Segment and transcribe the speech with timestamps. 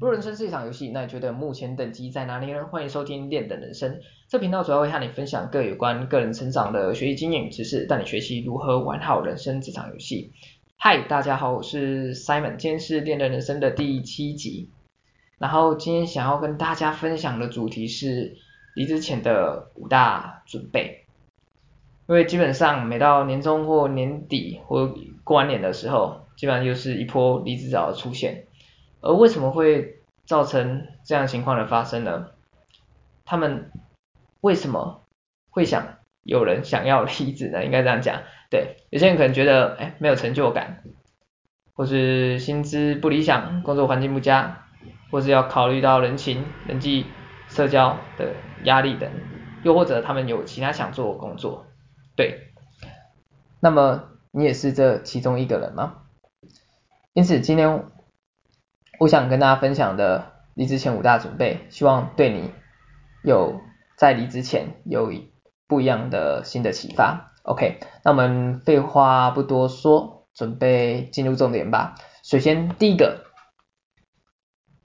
[0.00, 2.64] 如果人生是一场游戏，那你觉得目前等级在哪里呢？
[2.64, 10.32] 欢迎收听练的人生，这频道主要会和你分享各有关个人成长的学习经验与知识，带你学习如何玩好人生这场游戏。
[10.78, 14.70] 嗨，大家好，我是 Simon，今天是练的人生的第七集。
[15.36, 18.38] 然后今天想要跟大家分享的主题是
[18.74, 21.04] 离职前的五大准备。
[22.08, 24.94] 因为基本上每到年终或年底或
[25.24, 28.46] 过完年的时候，基本上就是一波离职潮的出现。
[29.02, 32.28] 而为什么会造成这样情况的发生呢？
[33.24, 33.70] 他们
[34.40, 35.04] 为什么
[35.50, 37.64] 会想有人想要离职呢？
[37.64, 40.82] 应该这样讲，对，有些人可能觉得，哎，没有成就感，
[41.74, 44.66] 或是薪资不理想，工作环境不佳，
[45.10, 47.06] 或是要考虑到人情、人际、
[47.48, 49.10] 社交的压力等，
[49.62, 51.66] 又或者他们有其他想做的工作，
[52.16, 52.48] 对。
[53.60, 56.02] 那么你也是这其中一个人吗？
[57.14, 57.84] 因此今天。
[59.00, 62.50] 我想跟大家分享的离职前五大准备，希望对你
[63.24, 63.62] 有
[63.96, 65.10] 在离职前有
[65.66, 67.32] 不一样的新的启发。
[67.44, 71.94] OK，那我们废话不多说，准备进入重点吧。
[72.22, 73.24] 首先第一个，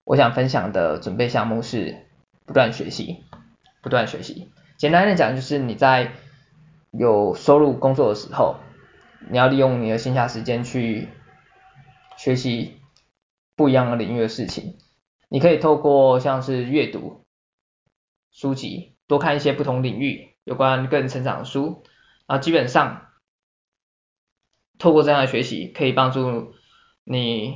[0.05, 2.07] 我想分享的准备项目是
[2.45, 3.25] 不断学习，
[3.83, 4.49] 不断学习。
[4.77, 6.13] 简单的讲，就是你在
[6.91, 8.55] 有收入工作的时候，
[9.29, 11.09] 你要利用你的闲暇时间去
[12.15, 12.79] 学习。
[13.55, 14.77] 不一样的领域的事情，
[15.29, 17.25] 你可以透过像是阅读
[18.31, 21.83] 书籍，多看一些不同领域有关个人成长的书，
[22.25, 23.07] 啊，基本上
[24.77, 26.53] 透过这样的学习，可以帮助
[27.03, 27.55] 你，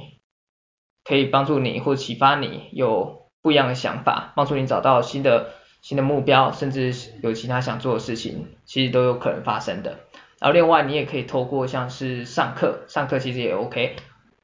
[1.04, 10.00] 可以帮助你或启发你有不一样的想法，帮助你找到新的新的目标，甚至有其他想做的事情，其实都有可能发生的。
[10.40, 13.98] 然后另外你也可以透过像是上课，上课其实也 OK。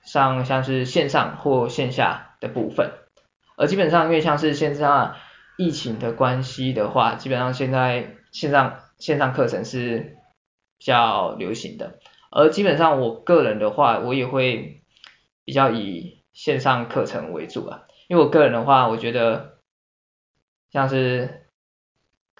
[0.06, 2.92] 上像是线上或线下的部分，
[3.58, 5.16] 而基本上因为像是线上
[5.58, 10.18] 疫情的关系的话，基本上现在线上线上课程是
[10.78, 12.00] 比较流行的，
[12.30, 14.84] 而基本上我个人的话，我也会
[15.44, 19.58] 比较以线上课程为主啊，因为我个人的话，我觉得
[20.72, 21.48] 像是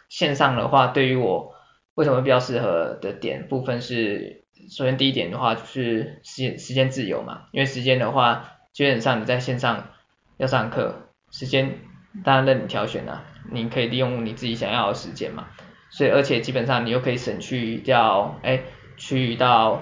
[0.08, 1.56] 线上的话，对于我
[1.96, 4.45] 为什么比较适合的点部分是。
[4.70, 9.90] 首先第一点的话就是时间时间自由嘛，因为时间的话，基本上你在线上
[10.38, 11.80] 要上课，时间
[12.24, 15.48] 当然任你挑选了，你可以利用你自己想要的时间嘛，
[15.90, 18.62] 所以而且基本上你又可以省去掉，哎，
[18.98, 19.82] 去到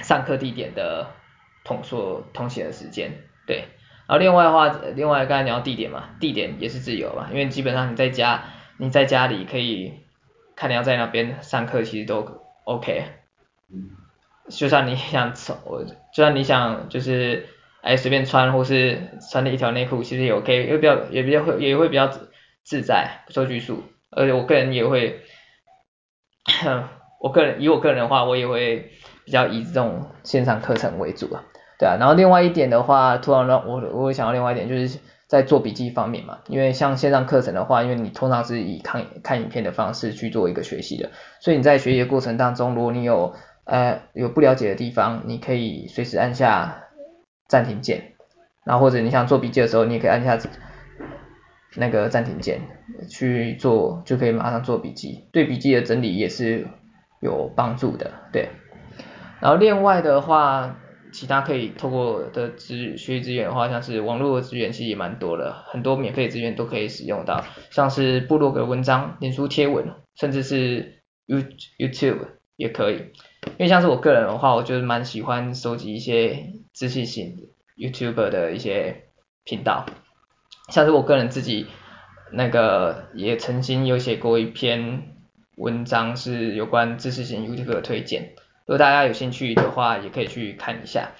[0.00, 1.10] 上课地点的
[1.64, 3.10] 通所通行的时间，
[3.46, 3.64] 对，
[4.06, 8.44] 然后另外的话，另外刚才聊地点嘛，地点也是自由嘛，因为基本上你在家
[8.76, 9.94] 你在家里可以
[10.54, 13.17] 看你要在哪边上课，其实都 OK。
[14.48, 17.46] 就算你想穿，我就算你想就是
[17.82, 18.98] 哎随便穿，或是
[19.30, 22.08] 穿的一条内裤，其实也 OK，也比较也比较会也会比较
[22.64, 23.82] 自在，不受拘束。
[24.10, 25.20] 而且我个人也会，
[27.20, 28.90] 我个人以我个人的话，我也会
[29.24, 31.44] 比较以这种线上课程为主啊，
[31.78, 31.96] 对啊。
[32.00, 43.34] 然后另外一点的话，突然让我我会想到另外一点，就是在做笔记方面嘛，因为像线上课程的话，因为你通常是以看看影片的方式去做一个学习的，所以你在学习的过程当中，如果你有
[43.68, 46.84] 呃，有不了解的地方，你可以随时按下
[47.46, 48.14] 暂停键，
[48.64, 50.38] 然后或者你想做笔记的时候，你也可以按下
[51.76, 52.62] 那个暂停键
[53.10, 56.66] 去做，就可以马上做笔记，对笔记的整理也是
[57.20, 58.48] 有帮助的，对。
[59.40, 60.78] 然后另外的话，
[61.12, 71.42] 其他可以透过的资学习资源的话，像是网络的资源其实也蛮多的，很多免费资源都可以使用到，像是部落格文章、脸书贴文，甚至是 You
[71.78, 73.12] YouTube 也可以。
[73.56, 79.04] 因为像是我个人的话，我就是蛮喜欢收集一些知识型 YouTuber 的一些
[79.44, 79.86] 频道，
[80.68, 81.66] 像是我个人自己
[82.30, 85.14] 那个也曾经有写过一篇
[85.56, 88.34] 文章，是有关知识型 YouTuber 的推荐，
[88.66, 91.10] 如果大家有兴趣的话，也可以去看一下。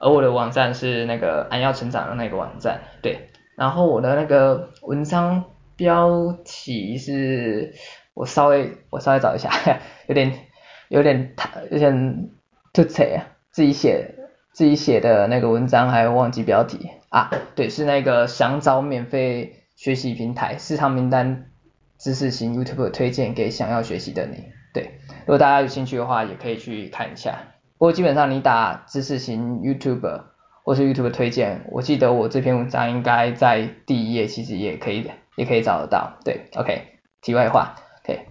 [0.00, 5.44] 而我的网站是那个俺要成长的那个网站，对，然后我的那个文章
[5.76, 7.74] 标题是，
[8.14, 9.50] 我稍微我稍微找一下，
[10.08, 10.46] 有点。
[10.92, 12.28] 有点太有点
[12.74, 14.14] 突兀啊，自己写
[14.52, 21.46] 自己写的那个文章还忘记标题啊，对，是那个想找免费学习平台，市场名单
[21.98, 24.44] 知识型 YouTube 推荐给想要学习的你，
[24.74, 27.38] 对，如果大家有兴趣的话，也可以去看一下。
[27.78, 30.24] 不过基本上你打知识型 YouTube
[30.62, 36.82] 或是 YouTube 推荐，我记得我这篇文章应该在第一页，其实也可以也可以找得到，对，OK，
[37.22, 38.26] 题外话，OK，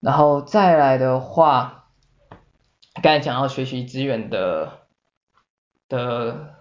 [0.00, 1.80] 然后再来的话。
[3.02, 4.86] 刚才讲到学习资源的
[5.88, 6.54] 的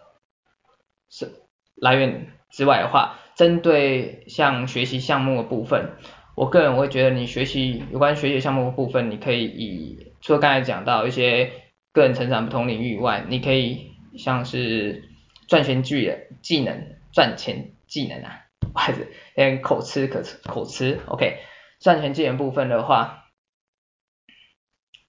[1.10, 1.32] 是
[1.76, 5.92] 来源，之外的话，针对像学习项目的部分，
[6.36, 11.52] 我个人会觉得你学习有关学习项目的部分，你可以以除了刚才讲到一些
[11.92, 15.04] 个人成长不同领域以外，你可以像是
[15.48, 18.46] 赚钱技能、技能赚钱技能啊，
[18.76, 19.02] 还是
[19.36, 21.38] 有点口吃口吃口吃，OK，
[21.80, 23.23] 赚钱技能部分的话，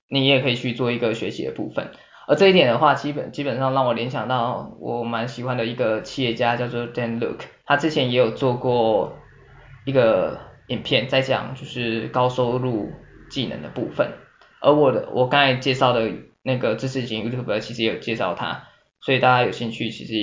[0.09, 1.91] 你也可以去做一个学习的部分。
[2.27, 9.19] 而这一点的话，基本基本上让我联想到我蛮喜欢的一个企业家叫做 Dan Lok，他之前也有做过
[9.85, 12.91] 一个影片在讲就是高收入
[13.29, 14.11] 技能的部分，
[14.63, 16.11] 而我的我刚才介绍的
[16.43, 18.69] 那个知识型 YouTuber 其实也有介绍他，
[19.03, 20.15] 所以大家有兴趣其实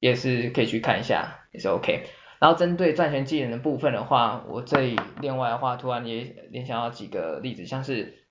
[0.00, 2.02] 也是可以去看一下，也是 OK。
[2.38, 8.23] 然后针对赚钱技能的部分的话，我这里另外的话突然也联想到几个例子，像是。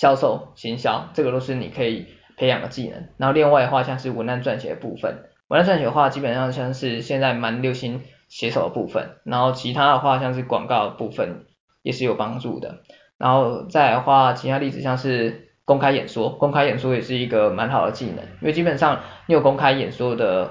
[0.00, 2.06] 销售、行销，这个都是你可以
[2.38, 3.08] 培养的技能。
[3.18, 9.16] 然后另外的话，像是文案撰写的部分，文案撰写的话，基本上像是现在蛮流行写手的部分。
[9.24, 11.44] 然后其他的话，像是广告部分
[11.82, 12.80] 也是有帮助的。
[13.18, 20.50] 然后再来的话，其他例子像是公开演说，公开演说也是一个蛮好的技能，因为基本上你有公开演说的，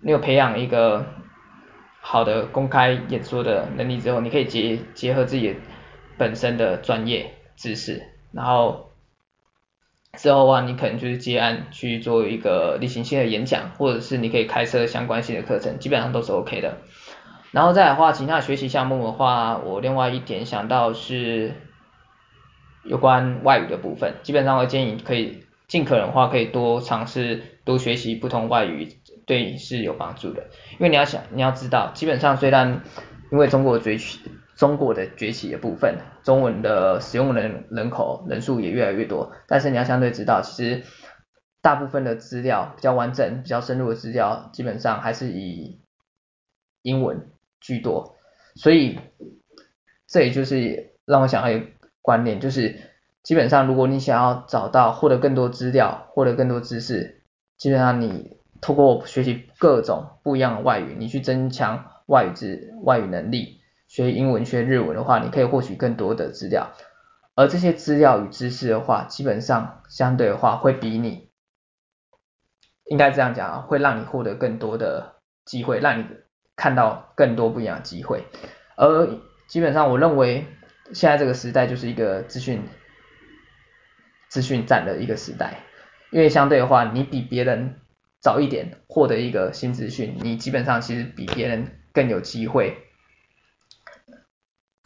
[0.00, 1.04] 你有培养一个
[2.00, 5.56] 好的公开演说的能力之后，你可以结结合自己
[6.16, 8.17] 本身的专业知识。
[8.32, 8.90] 然后
[10.16, 16.78] 之后的话，你可能就是接案去做一个例行性的演讲，或者是你可以开设相关性的课程，基本上都是 OK 的。
[17.50, 21.54] 然后再来的话，其他学习项目的话，我另外一点想到是
[22.84, 28.88] 有关外语的部分，基本上我建议可以尽可能的话，可以多尝试多学习不同外语，
[29.24, 30.42] 对你是有帮助的。
[30.72, 32.82] 因为你要想，你要知道，基本上虽然
[33.32, 34.18] 因为中国追求
[34.58, 40.82] 中国的崛起的部分，中文的使用人人口人数也越来越多，但是你要相对知道，其实
[41.62, 45.80] 大部分的资料比较完整、比较深入的资料，基本上还是以
[46.82, 48.16] 英文居多，
[48.56, 48.98] 所以
[50.08, 51.66] 这也就是让我想到一个
[52.02, 52.80] 观念，就是
[53.22, 57.22] 基本上如果你想要找到获得更多资料、获得更多知识，
[57.56, 63.57] 基本上你透过学习各种不一样的外语，你去增强外语知外语能力。
[63.88, 66.74] 学英文、学日文的话，你可以获取更多的资料，
[67.34, 71.30] 而这些资料与知识的话，基本上相对的话会比你，
[72.84, 76.04] 应该这样讲啊，会让你获得更多的机会，让你
[76.54, 78.24] 看到更多不一样的机会。
[78.76, 79.08] 而
[79.48, 80.46] 基本上我认为
[80.92, 82.62] 现在这个时代就是一个资讯
[84.28, 85.60] 资讯战的一个时代，
[86.12, 87.76] 因为相对的话，你比别人
[88.20, 92.76] 早一点获得一个新资讯，你基本上其实比别人更有机会。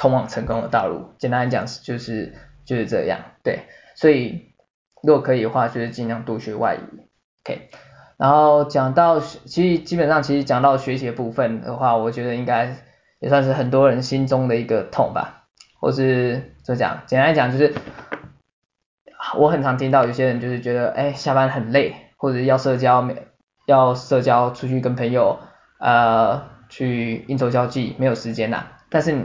[0.02, 2.34] 通往成功的道路，简单来讲就是
[2.64, 3.60] 就是这样，对，
[3.94, 4.52] 所以
[5.00, 7.06] 如果可以的话，就是尽量多学外语
[7.44, 7.68] ，OK。
[8.16, 12.78] 然后讲到其实基本上其实讲到学习的部分的话，我觉得应该
[13.20, 15.44] 也算是很多人心中的一个痛吧，
[15.80, 17.04] 或是怎么讲？
[17.06, 17.72] 简单来讲就是，
[19.38, 23.08] 我很常听到有些人就是觉得，哎，下班很累，或者要社交，
[23.66, 25.38] 要社交出去跟朋友
[25.78, 29.24] 呃去应酬交际，没有时间呐，但是。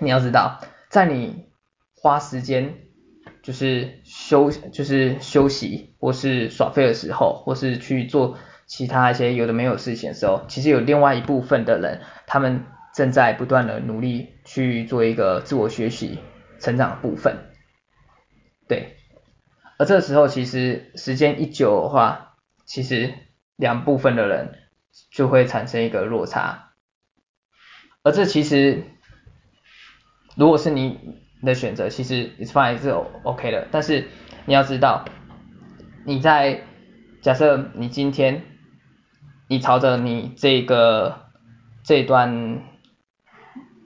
[0.00, 1.46] 你要知道，在你
[1.94, 2.74] 花时间
[3.42, 8.36] 就是休就是休息或是耍废的时候，或是去做
[8.66, 12.64] 其他一些有的没有事情的时候，其实有另外一部分的人，他们
[12.94, 16.18] 正在不断的努力去做一个自我学习
[16.58, 17.36] 成长的部分。
[18.66, 18.96] 对，
[19.78, 23.14] 而这时候其实时间一久的话，其实
[23.56, 24.58] 两部分的人
[25.10, 26.72] 就会产生一个落差，
[28.02, 28.82] 而这其实。
[30.36, 30.98] 如果是你
[31.42, 32.90] 的选择，其实 it's fine 是
[33.22, 34.08] OK 的，但是
[34.46, 35.04] 你要知道，
[36.04, 36.62] 你在
[37.20, 38.42] 假设你今天
[39.48, 41.26] 你朝着你这个
[41.84, 42.62] 这段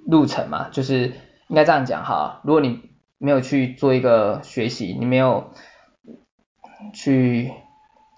[0.06, 1.12] 路程嘛，就是
[1.48, 2.80] 应该这样讲哈，如果你
[3.18, 5.52] 没有去做一个学习，你没有
[6.94, 7.52] 去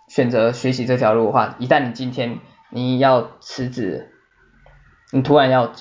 [0.08, 2.38] 选择学习这条路的话，一旦你今天
[2.70, 4.12] 你要辞职，
[5.10, 5.72] 你突然要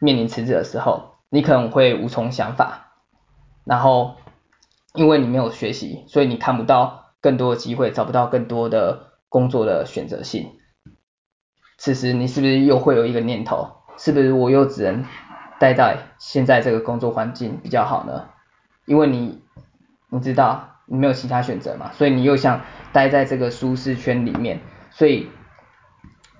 [0.00, 1.09] 面临辞职的时候。
[1.30, 2.92] 你可能会无从想法，
[3.64, 4.16] 然后
[4.94, 10.58] 因为你没有学习，所以你看不到更多的机会，找不到更多的工作的选择性。
[11.78, 15.06] 此时你是不是又会有一个念头，是不是我又只能
[15.58, 18.28] 待在现在这个工作环境比较好呢？
[18.86, 19.42] 因为你
[20.08, 22.60] 你知道你没有其他选择嘛，所以你又想
[22.92, 24.60] 待在这个舒适圈里面，
[24.90, 25.30] 所以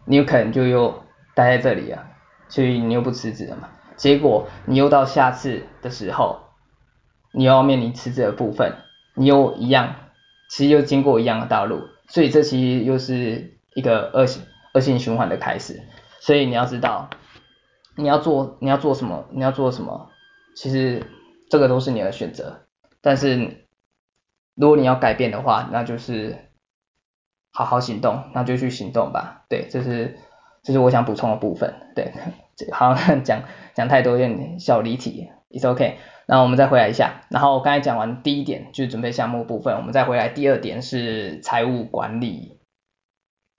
[0.04, 1.04] 你有可能就又
[1.34, 2.08] 待在这里啊，
[2.48, 3.68] 所以你又不辞职了嘛。
[4.00, 6.40] 结果你又到下次的时候，
[7.34, 8.76] 你又要面临辞职的部分，
[9.14, 9.94] 你又一样，
[10.48, 14.42] 其实又经过一样的道路，所以这其实又是一个恶性
[14.72, 15.82] 恶性循环的开始。
[16.18, 17.10] 所以你要知道，
[17.94, 20.08] 你要做你要做什么，你要做什么，
[20.56, 21.06] 其实
[21.50, 22.62] 这个都是你的选择。
[23.02, 23.66] 但是
[24.54, 26.48] 如果你要改变的话，那就是
[27.52, 29.44] 好好行动，那就去行动吧。
[29.50, 30.18] 对，这是
[30.62, 31.74] 这是我想补充的部分。
[31.94, 32.12] 对，
[32.72, 33.42] 好像 讲
[33.74, 35.98] 讲太多有点小离题，It's OK。
[36.26, 42.60] 那我们再回来一下，然后刚才讲完第一点就是准备项目部分，我们再回来第二点是财务管理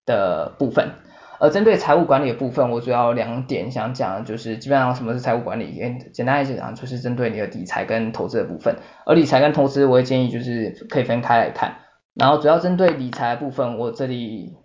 [0.05, 0.91] 的部分。
[1.39, 5.81] 而针对财务管理的部分，我主要两点想讲，就是基本上什么是财务管理，
[6.13, 8.77] 简单来讲就是针对你的理财跟投资的部分。
[9.07, 11.77] 而理财跟投资，我会建议就是可以分开来看。
[12.13, 14.55] 然后主要针对理财的部分，我这里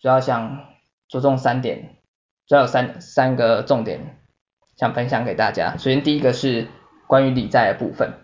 [0.00, 0.58] 主要想
[1.12, 1.90] 着重三点，
[2.46, 4.16] 主要有三三个重点
[4.78, 5.72] 想分享给大家。
[5.76, 6.68] 首先第一个是
[7.06, 8.14] 关于理财的部分，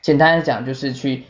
[0.00, 1.22] 简单来讲就是去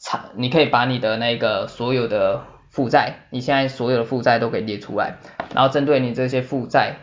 [0.00, 5.18] 查，你可以把你的那个所有的负债，你现在所有的负债都给列出来，
[5.54, 6.96] 然后针对你这些负债，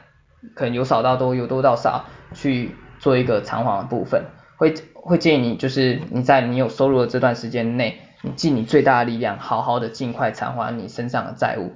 [0.53, 2.03] 可能由少到多，由多到少，
[2.34, 4.25] 去做一个偿还的部分。
[4.58, 11.72] 会会建议你，就是你在你有收入的这段时间内，你尽你最大的力量，好好的尽快偿还你身上的债务。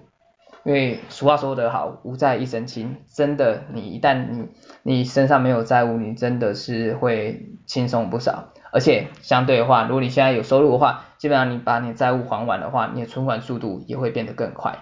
[0.68, 4.50] 因为俗话说得好，无债一身轻，真的，你一旦你
[4.84, 8.50] 你身上没有债务，你真的是会轻松不少。
[8.74, 14.78] 而且相对的话，如果你现在有收入的话，基本上你把你债务还完的话，你的存款速度也会变得更快。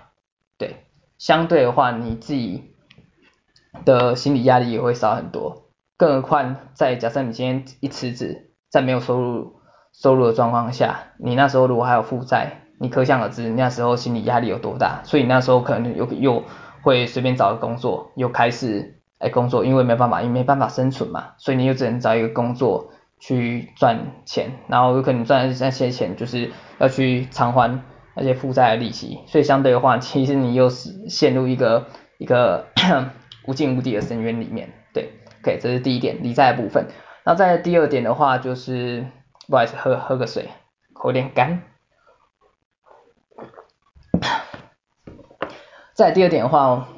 [0.58, 0.88] 对，
[1.20, 2.74] 相对的话，你自己
[3.86, 5.70] 的心理压力也会少很多。
[5.98, 9.58] 更何况在假设你今天一辞职，在没有收入
[9.94, 15.02] 收入的状况下，你那时候如果还有负债，你可想而知那时候心理压力有多大。
[15.04, 16.44] 所以那时候可能又又
[16.82, 22.92] 会随便找个工作，又开始哎工作，因为没办法，因为没办法生存嘛，所以你又只能找一个工作。
[23.18, 27.82] 去赚钱，然后有可能赚那些钱就是要去偿还
[28.14, 32.68] 那些负债的利息，所以相对的话，其实你又是陷入一个一个
[33.48, 34.70] 无尽无底的深渊里面。
[34.94, 36.88] 对，OK，这是第一点理财的部分。
[37.24, 39.08] 那在第二点的话，就是
[39.48, 40.50] 不好意思，喝喝个水，
[40.94, 41.62] 口有点干。
[45.96, 46.90] 在第二点的话，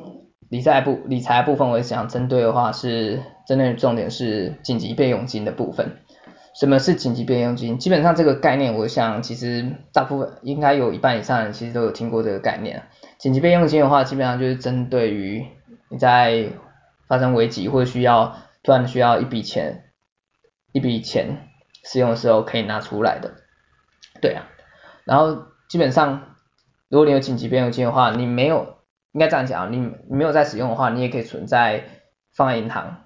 [0.50, 6.00] 理财部理财部分，我想针对的话是针对重点是紧急备用金的部分。
[6.60, 7.78] 什么是紧急备用金？
[7.78, 12.88] 基本上这个概念，我想其实大部分应该有一半以上人其实都有听过这个概念。
[13.20, 15.46] 紧急备用金的话，基本上就是针对于
[15.90, 16.50] 你在
[17.08, 19.84] 发生危机或者需要突然需要一笔钱，
[20.72, 21.48] 一笔钱
[21.84, 23.36] 使用的时候可以拿出来的。
[24.20, 24.48] 对啊，
[25.04, 26.36] 然后基本上
[26.90, 28.77] 如果你有紧急备用金的话，你没有
[29.18, 31.86] 应该这样讲，你你没有在使用的话，你也可以存在
[32.36, 33.06] 放在银行，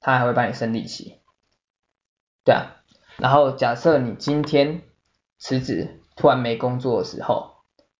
[0.00, 1.20] 它还会帮你生利息。
[2.44, 2.82] 对啊。
[3.18, 4.82] 然后假设你今天
[5.38, 7.58] 辞职，突然没工作的时候，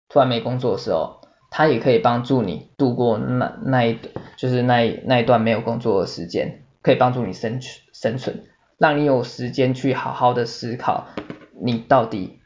[0.08, 1.20] 突然没工作的时候，
[1.52, 3.96] 它也可以帮助你度过那那一
[4.36, 8.44] 就是那一那一段没有工作的时间，可以帮助你生存生存，
[8.76, 11.06] 让你有时间去好好的思考
[11.64, 12.40] 你到底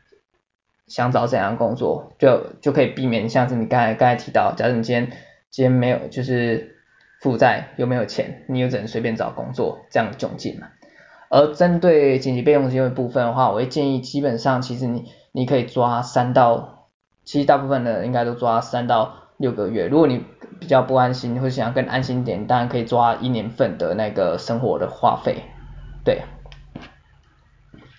[0.86, 5.10] 想找怎样工作，就就可以避免像是你刚才刚才提到，假设你今天
[5.50, 6.76] 今天没有就是
[7.20, 10.68] 负债又没有钱，你又只能随便找工作这样的窘境嘛。
[11.28, 16.88] 而针对紧急备用金的部分的话，我会建议基本上其实你你可以抓三到，
[17.24, 19.88] 其实大部分的人应该都抓三到六个月。
[19.88, 20.24] 如果你
[20.60, 25.42] 比较不安心，你会想更安心点，当然可以抓一年份的那个生活的花费。
[26.04, 26.22] 对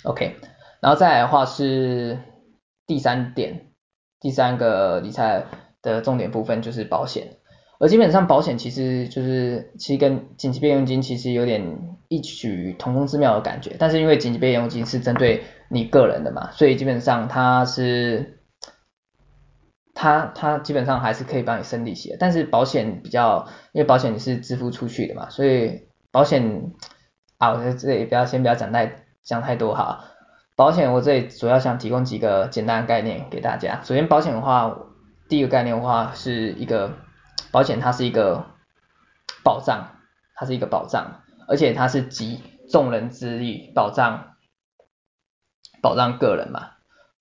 [0.05, 0.37] ，OK，
[0.79, 2.17] 然后再来的话是
[2.87, 3.67] 第三点，
[4.19, 5.45] 第三个理财
[5.81, 7.37] 的重点部分就是保险。
[7.79, 11.77] 而基本上保险其实就是其实跟紧急备用金其实有点
[12.07, 18.39] 异曲同工之妙的感觉，但是因为紧急备用金是针对你个人的嘛，所以基本上它是
[19.93, 26.71] 它它基本上还是可以帮你生利息的，但是保险比较因为保险你是支付出去的嘛，所以保险
[27.37, 30.03] 啊我在这里不要先不要讲太讲太多哈，
[30.57, 34.77] 保险我这里主要想提供几个简单的概念给大家，首先保险的话，
[35.29, 36.91] 第一个概念的话是一个。
[37.49, 38.45] 保险它是一个
[39.41, 39.87] 保障，
[40.35, 44.35] 它是一个保障，而且它是集众人之力保障
[45.81, 46.71] 保障个人嘛，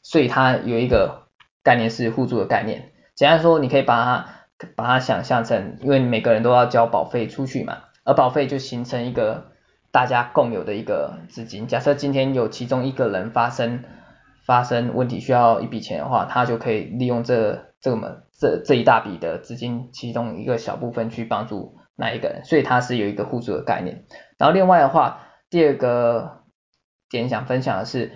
[0.03, 1.29] 所以它有一个
[1.63, 2.93] 概念是互助的概念。
[3.15, 4.27] 简单说，你可以把它
[4.75, 9.53] 把它想象成，因为每个人都要交保费出去嘛，而保费就形成一个
[9.97, 11.67] 大家共有的一个资金。
[11.67, 13.83] 假设今天有其中一个人发生
[14.45, 18.19] 发生问题需要一笔钱的话，他就可以利用这这么。
[18.39, 24.05] 这这一大笔的资金，其中一个小部分去帮助那一个人，所以它是有一个互助的概念。
[24.37, 26.43] 然后另外的话，第二个
[27.09, 28.13] 点想分享的是，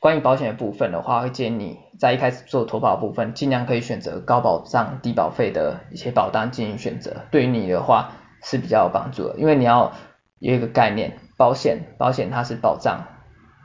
[0.00, 9.92] 关于保险的部分的话，会建议你在一开始做投保部分，尽量可以选择高保障低保费的一些保单进行选择，对于你的话是比较有帮助的，因为你要
[10.38, 13.04] 有一个概念，保险保险它是保障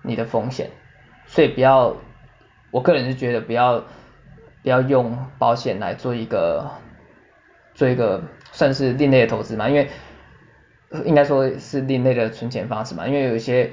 [0.03, 0.69] 你的风险，
[1.25, 1.95] 所以不要，
[2.71, 3.79] 我个人是觉得不要
[4.61, 6.71] 不要用保险来做一个
[7.73, 9.89] 做一个算是另类的投资嘛，因为
[11.05, 13.71] 应该说是另类的存钱方式嘛，因为有一些。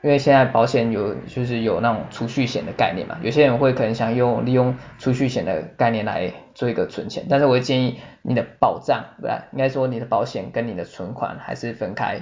[0.00, 9.46] 因为现在保险有就是有那种储蓄险的概念嘛，有些人会可能想用利用储蓄险的概念来做一个存钱，但是我会建议你的保障，对吧？
[9.50, 12.20] 应该说你的保险跟你的存款还是分开，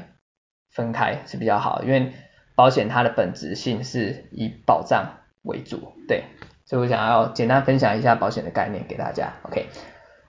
[0.77, 2.13] 分开是比较好，因为
[2.55, 6.25] 保险它的本质性是以保障为主，对，
[6.65, 9.67] 所以我想要简单分享一下保险的概念给大家，OK。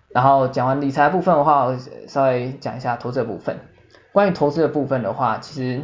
[0.10, 1.78] 然后讲完理财部分的话，我
[2.08, 3.60] 稍微讲一下投资的部分。
[4.12, 5.84] 关于投资的部分的话，其实。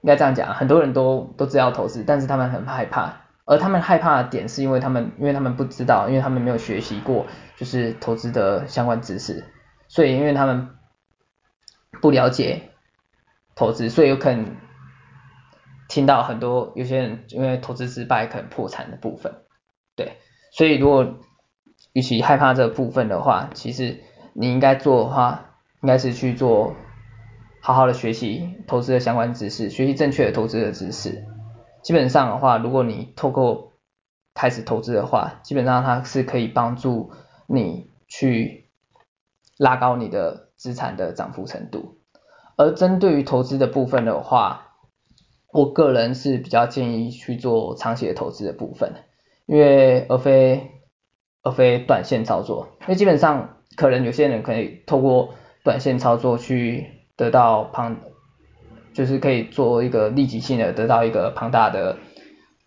[0.00, 9.44] 应该这样讲，很多人都都知道投资，但是他们很害怕，而他们害怕的点是因为他们，因为他们不知道，因为他们没有学习过，就是投资的相关知识，
[9.88, 10.68] 所以因为他们
[12.00, 12.70] 不了解
[13.58, 14.56] 投资，所以有可能
[15.88, 19.34] 听到很多有些人因为投资失败可能破产的部分，
[19.96, 20.12] 对，
[20.52, 21.18] 所以如果
[21.92, 24.00] 与其害怕这个部分的话，其实
[24.32, 26.76] 你应该做的话，应该是去做。
[27.60, 31.24] 好好的学习投资的相关知识，学习正确的投资的知识。
[31.82, 33.72] 基本上的话，如果你透过
[34.32, 37.10] 开始投资的话，基本上它是可以帮助
[37.48, 38.70] 你去
[39.58, 41.97] 拉高你的资产的涨幅程度。
[42.58, 44.66] 而针对于投资的部分的话，
[45.54, 48.92] 我个人是比较建议去做长期的投资的部分，
[49.46, 50.72] 因为而非
[51.42, 52.68] 而非短线操作。
[52.82, 55.30] 因为基本上可能有些人可以透过
[55.64, 56.98] 短线操作去。
[57.18, 57.96] 得到庞，
[58.94, 61.96] 就是可以做一个立即性的得到一个庞大的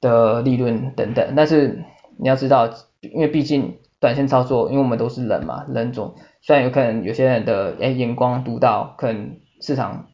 [0.01, 1.85] 的利润等等，但是
[2.17, 2.69] 你要知道，
[2.99, 10.09] 因为毕竟短线操作，因为我们都是人嘛，人种，虽然有可能有些人的诶眼光独到，可能市场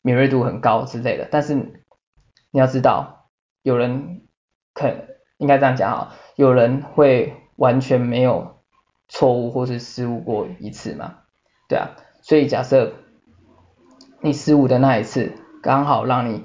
[0.00, 3.28] 敏锐度很高之类的，但是你要知道，
[3.62, 4.26] 有人
[4.72, 8.62] 肯应该这样讲哈，有人会完全没有
[9.08, 11.18] 错误或是失误过一次嘛，
[11.68, 11.90] 对啊，
[12.22, 12.94] 所以假设。
[14.22, 16.42] 你失误的那一次，刚好让你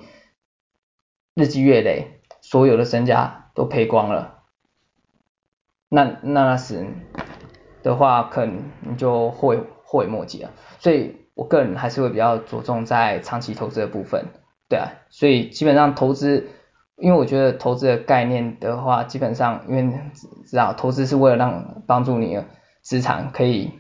[1.33, 4.43] 日积月累，所有的身家都赔光了，
[5.87, 6.85] 那那时
[7.81, 10.51] 的话，可能你就后后悔莫及了。
[10.79, 14.25] 所以我个人还是会比较着重在长期投资的部分，
[14.69, 16.47] 对啊，所以基本上投资，
[16.97, 19.91] 因为我觉得投资的概念的话，基本上因为
[20.45, 22.45] 知道投资是为了让帮助你的
[22.83, 23.71] 资产可以。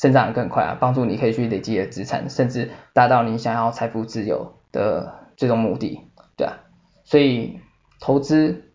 [0.00, 6.54] 生长更快啊，帮助你可以去累积的资产，甚至达到你想要财富自由的最终目的，对啊，
[7.02, 7.58] 所以
[7.98, 8.70] 投资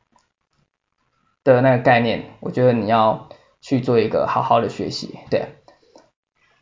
[1.45, 3.29] 的那个概念，我觉得你要
[3.61, 5.47] 去做一个好好的学习，对啊。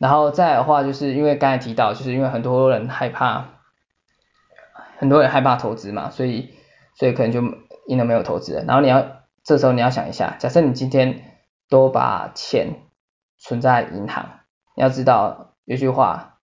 [0.02, 3.44] 然后再的话，就是因为刚才提到，就是因为很多人害怕，
[4.98, 6.52] 很多人害怕投资嘛，所以
[6.96, 7.40] 所以可能就
[7.86, 8.64] 因为没有投资。
[8.66, 9.06] 然后你要
[9.44, 11.22] 这时候你要想一下，假设你今天
[11.68, 12.80] 都把钱
[13.38, 14.40] 存在银行。
[14.74, 16.40] 你要知道有句话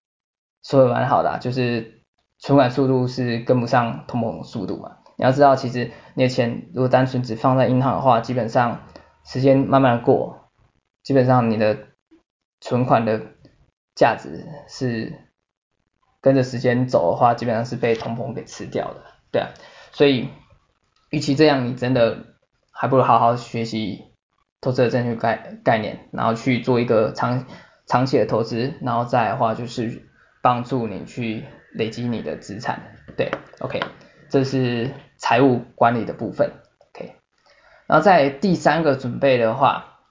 [0.64, 2.02] 说的蛮好的，就是
[2.38, 5.00] 存款速度是跟不上通膨速度嘛。
[5.18, 8.80] 你要知道，其实你的钱如果单纯只放在银行的话，基本上
[9.26, 10.50] 时间慢慢过，
[11.04, 11.78] 基本上你的
[12.62, 13.22] 存款的
[14.00, 15.12] 价值是
[16.22, 19.50] 跟着时间走的话，基本上是被通膨给吃掉的，对啊。
[19.92, 20.30] 所以，
[21.10, 22.26] 与其这样，你真的
[22.72, 24.06] 还不如好好学习
[24.62, 27.46] 投资的正确概概念，然后去做一个长。
[27.92, 30.08] 长期的投资，然后再的话就是
[30.44, 33.32] 帮助你去累积你的资产，对
[33.62, 33.80] ，OK，
[34.30, 37.16] 这是财务管理的部分，OK，
[37.88, 40.02] 然后在第三个准备的话，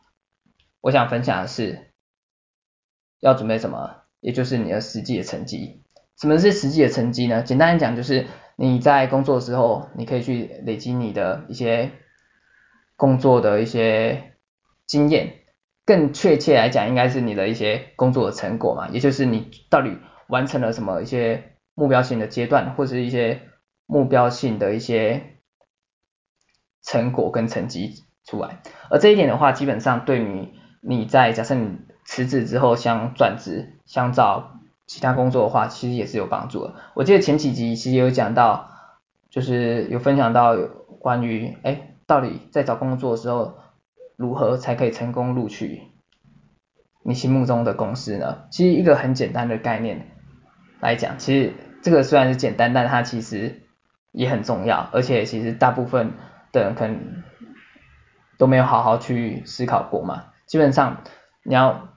[0.80, 1.87] 我想分享的是
[3.20, 5.82] 要准备什么，也就是你的实际的成绩。
[6.20, 7.42] 什么是实际的成绩呢？
[7.42, 8.26] 简单来讲就是
[8.56, 11.90] 你在工作的时候，你可以去累积你的一些
[12.96, 14.34] 工作的一些
[14.86, 15.34] 经验。
[15.84, 23.40] 更确切来讲，应该是你的一些工作的成果嘛，也就是你到底完成了什么一些目标性的阶段，或者是一些
[23.86, 25.38] 目标性的一些
[26.82, 28.60] 成果跟成绩出来。
[28.90, 30.52] 而这一点的话，基本上对于
[30.82, 36.74] 你在假设你辞职之后想转职，想找其他工作的话，其实也是有帮助的。
[36.94, 38.70] 我记得前几集其实有讲到，
[39.28, 40.56] 就是有分享到
[40.98, 43.58] 关于，哎，到底在找工作的时候。
[44.16, 45.80] 如何才可以成功录取
[47.04, 48.46] 你心目中的公司呢？
[48.50, 50.08] 其实一个很简单的概念
[50.80, 53.62] 来讲，其实这个虽然是简单，但它其实
[54.10, 56.14] 也很重要，而且其实大部分
[56.50, 57.22] 的人可能
[58.38, 60.24] 都没有好好去思考过嘛。
[60.46, 61.04] 基本上
[61.44, 61.87] 你要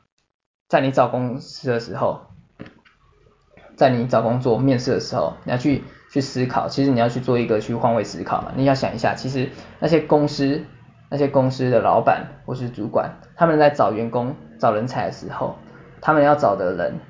[0.71, 2.21] 在你找公司的时候，
[3.75, 8.53] 在你找工作面试的时候，你要去去思考，其实你要去做一个去换位思考嘛。
[8.55, 10.63] 你要想一下，其实那些公司
[11.09, 15.57] 那些公司的老板或是主管，他们在找员工找人才的时候，
[15.99, 17.01] 他们要找的人，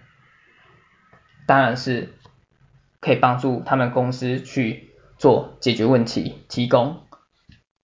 [1.45, 2.15] 当然是
[2.99, 4.89] 可以帮助他们公司去。
[5.19, 7.03] 做解决问题、提供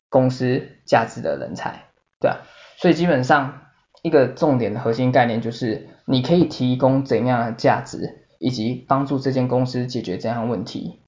[0.09, 1.83] 公司价值的人才，
[2.19, 2.37] 对啊，
[2.77, 3.66] 所以基本上
[4.03, 11.01] 一个重点的核心概念就是，你可以提供怎样的价值，以及帮助这间公司解决怎样的问题。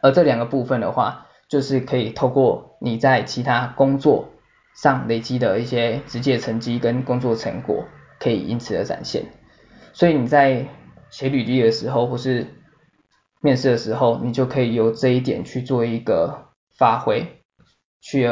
[0.00, 4.28] 而这两个部分的话，就是可以透过你在其他工作
[4.76, 7.84] 上累积的一些直接成绩跟工作成果，
[8.20, 9.24] 可以因此而展现。
[9.92, 10.68] 所以你在
[11.10, 12.46] 写履历的时候，或是
[13.40, 17.42] 面试的时候，你就可以由这一点去做一个发挥，
[18.00, 18.28] 去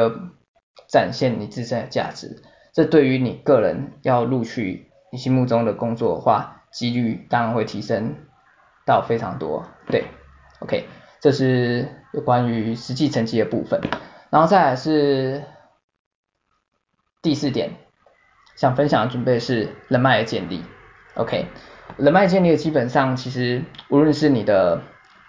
[0.87, 2.41] 展现你自身的价值。
[2.73, 8.15] 这对于你个人要录取你心目中的工作的话，几率当然会提升
[8.85, 9.65] 到非常多。
[9.87, 10.05] 对
[10.59, 10.85] ，OK，
[11.19, 13.81] 这是有关于实际成绩的部分。
[14.29, 15.43] 然后再来是
[17.21, 17.71] 第四点，
[18.55, 20.63] 想分享的准备是人脉的建立。
[21.15, 21.47] OK，
[21.97, 24.81] 人脉建立的基本上其实无论是你的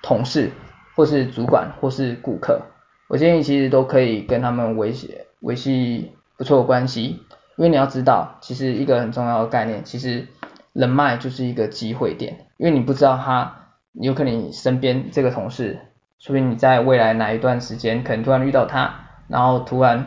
[0.03, 0.51] 同事，
[0.95, 2.61] 或是主管，或是顾客，
[3.09, 7.23] 我建议其实都可以跟他们维系维系不错的关系，
[7.57, 10.29] 因为你要知道，其实一个很重要的概念，其实
[10.73, 15.79] 人脉就是一个机会点，因为你不知道他，有可能你身边这个同事，
[16.19, 18.95] 说不定你在未来哪一段时间，可能突然遇到他，
[19.29, 20.07] 然后突然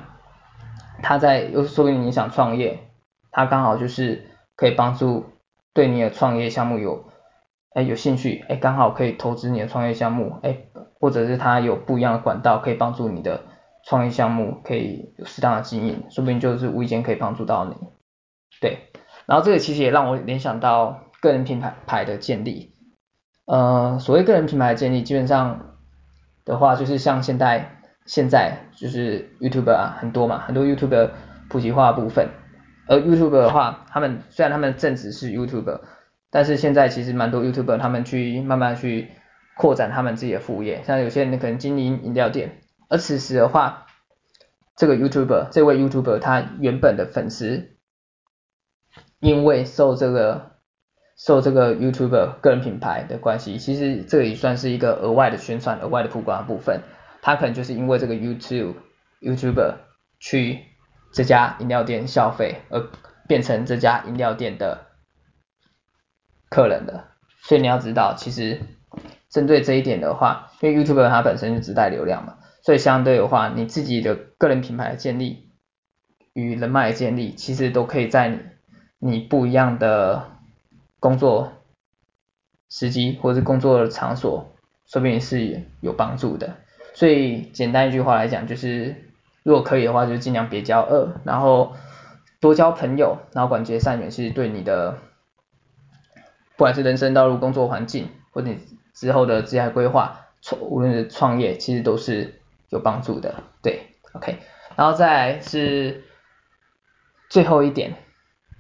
[1.02, 2.80] 他在，又说不定你想创业，
[3.32, 5.26] 他刚好就是可以帮助
[5.74, 7.06] 对你的创业项目有。
[7.74, 10.58] 哎，有兴趣，哎，刚好可以投资你的创业项目，哎，
[11.00, 13.44] 或者是他有不一样的管道可以帮助你的
[13.86, 17.76] 创业项目可以有适当的经营，说不定就是无意间可以帮助到你。
[18.60, 18.91] 对，
[19.26, 22.74] 然后这个其实也让我联想到个人品牌牌的建立，
[23.46, 25.78] 呃，所谓个人品牌的建立，基本上
[26.46, 31.12] 的话就是像现在现在就是 YouTube 啊很多嘛，很多 YouTuber
[31.50, 32.30] 普及化的部分，
[32.88, 35.80] 而 YouTube 的话，他们虽然他们正职是 YouTube，。
[36.34, 39.10] 但是现在其实蛮多 YouTube 他们去慢慢去
[39.58, 42.61] 扩展他们自己的副业，像有些人可能经营饮料店，
[42.91, 43.88] 而此时的话，
[44.75, 47.77] 这个 YouTuber 这位 YouTuber 他原本的粉丝，
[49.19, 50.58] 因为受这个
[51.15, 56.82] 受这个 YouTuber 个人品牌的关系，其实这也算是一个额外的宣传、额外的曝光的部分，
[57.21, 58.75] 他可能就是因为这个 YouTube
[59.21, 59.75] YouTuber
[60.19, 60.65] 去
[61.13, 62.89] 这家饮料店消费，而
[63.27, 64.88] 变成这家饮料店的。
[66.49, 67.06] 客人的，
[67.43, 68.60] 所以你要知道，其实
[69.30, 75.50] 针对这一点的话，因为 YouTuber 它本身就自带流量嘛，所以相对的话，你自己的个人品牌的建立
[76.34, 78.38] 与人脉的建立，其实都可以在
[79.00, 80.30] 你，不一样的
[81.00, 81.52] 工作
[82.69, 84.54] 时机或者是工作的场所，
[84.86, 86.56] 说不定是有帮助的。
[86.93, 88.95] 所以简单一句话来讲，就是
[89.43, 91.74] 如果可以的话，就尽量别交恶，然后
[92.39, 94.97] 多交朋友，然后广结善缘，其实对你的。
[96.58, 98.60] 不管是人生道路、工作环境，或者你
[98.93, 102.40] 之后的职业规划，创无论是创业，其实都是
[102.72, 103.44] 有帮助的。
[103.62, 104.40] 对，OK，
[104.76, 106.04] 然后再来是
[107.30, 107.94] 最后一点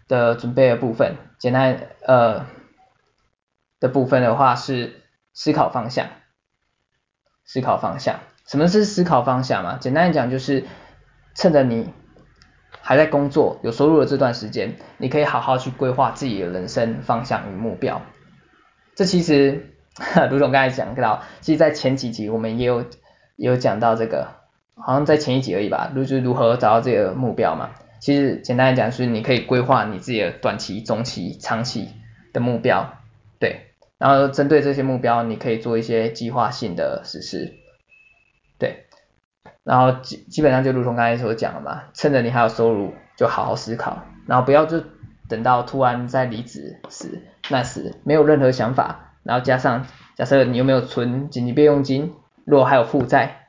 [0.07, 2.45] 的准备的部分，简单呃
[3.79, 5.01] 的部分的话是
[5.33, 6.07] 思考方向。
[7.43, 9.77] 思考方向，什么是思考方向嘛？
[9.81, 10.65] 简单讲就是
[11.33, 11.91] 趁着你。
[12.83, 18.01] 还在工作有收入的这段时间，你可以好好去规划自己的人生方向与目标。
[18.95, 19.75] 这其实，
[20.31, 22.85] 卢总刚才讲到，其实，在前几集我们也有
[23.45, 24.27] 有讲到这个，
[24.75, 27.71] 好像在前一集而已吧，就是如何找到这个目标嘛。
[27.99, 31.89] 其实简单来讲，是你可以规划你自己的短期、中期、长期
[32.33, 32.97] 的目标，
[33.39, 37.53] 对，然后针对这些目标，你可以做一些计划性的实施，
[38.57, 38.85] 对。
[39.63, 44.83] 然后基基本上就如同刚才所讲的嘛，趁着你还有收入，就好好思考，然后不要就
[45.29, 52.13] 等到突然在离职时，那时没有任何想法，然后加上假设你又没有存紧急备用金，
[52.45, 53.47] 如果还有负债，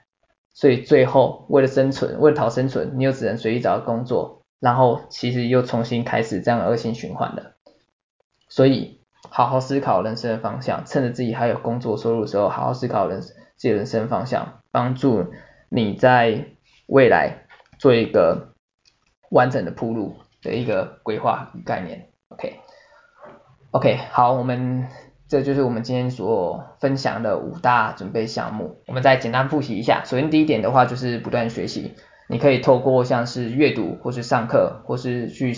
[0.55, 7.55] 所以最后为了生存，为了讨生存，你又只能随意找个工作，然后其实又重新开始这样恶性循环了。
[8.49, 9.01] 所以
[9.31, 15.33] 好好思考人生的方向，趁着自己还有工作收入的时候，好好思考人自己人生方向，帮助。
[15.75, 16.49] 你在
[16.85, 17.47] 未来
[17.79, 18.53] 做一个
[19.31, 24.87] 完整的铺路的一个规划与概念 OK，OK，好，我们
[25.33, 28.83] 这就是我们今天所分享的五大准备项目。
[28.87, 30.05] 我们再简单复习一下。
[30.05, 31.95] 首先第一点的话就是不断学习，
[32.29, 35.57] 你可以透过像是阅读，或是上课，或是去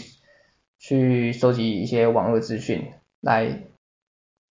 [0.79, 3.65] 去收集一些网络资讯来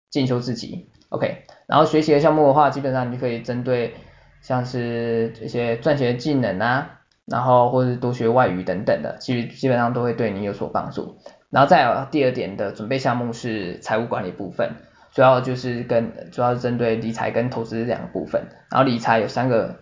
[0.09, 0.89] 进修自己。
[1.07, 3.93] OK，然后学习的项目的话，基本上你可以针对
[4.41, 11.15] 像是这些赚钱技能啊，然后或是多学外语等等的，其实基本上都会对你有所帮助。
[11.49, 14.75] 然后再有第二点的准备项目是财务管理部分，
[15.13, 18.47] 主要就是跟主要是针对理财跟投资两个部分。
[18.69, 19.79] 然后理财有三个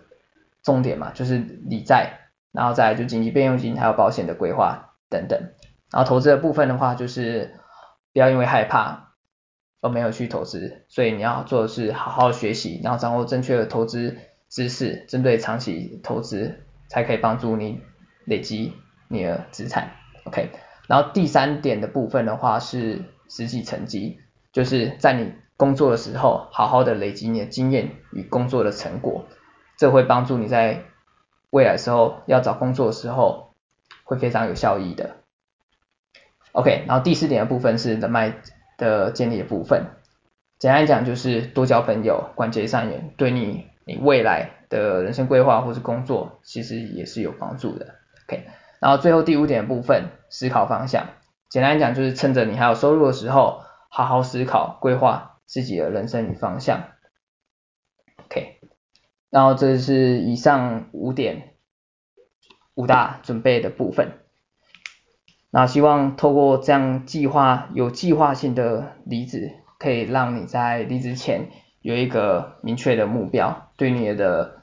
[0.62, 5.40] 重点嘛，就是理债，然后再就紧急备用金还有保险的规划等等。
[5.90, 7.54] 然后投资的部分的话，就是
[8.12, 9.08] 不要因为害怕。
[9.84, 14.16] 而没有去投资，所以你要做的是好好学习，然后掌握正确的投资
[14.48, 17.82] 知识，针对长期投资才可以帮助你
[18.24, 18.74] 累积
[19.08, 19.90] 你的资产。
[20.22, 20.50] OK，
[20.86, 24.20] 然后第三点的部分的话是实际成绩，
[24.52, 29.24] 就是在你工作的时候，好好的累积你的经验与工作的成果，
[29.76, 30.84] 这会帮助你在
[31.50, 33.54] 未来时候要找工作的时候
[34.04, 35.16] 会非常有效益的。
[36.52, 38.34] OK，然后第四点的部分是人脉。
[38.78, 39.84] 的建立的部分，
[40.58, 47.94] 简单讲就是多交朋友，广结善缘，对你你未来的人生规划或是工作，其实也是有帮助的。
[48.26, 48.44] OK，
[48.80, 51.06] 然后最后第五点的部分，思考方向，
[51.48, 53.62] 简单讲就是趁着你还有收入的时候，
[53.94, 56.84] 好好思考规划自己的人生与方向。
[58.24, 58.58] OK，
[59.28, 61.52] 然后这是以上五点
[62.72, 64.12] 五大准备的部分。
[65.50, 71.50] 那希望透过这样计划有计划性的离职，可以让你在离职前
[71.82, 74.62] 有一个明确的目标，对你的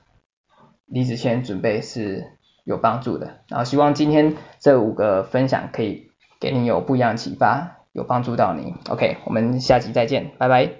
[0.87, 2.31] 离职前准备是
[2.63, 3.43] 有帮助的。
[3.47, 8.73] 然后希望今天这五个分享可以给你有不一样的启发，有帮助到你。
[8.89, 10.78] OK，我们下集再见，拜拜。